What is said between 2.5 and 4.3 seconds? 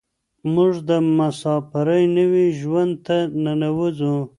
ژوند ته ننوځو.